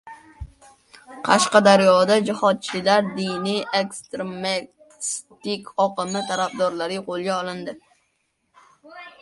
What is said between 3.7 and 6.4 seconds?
ekstremistik oqimi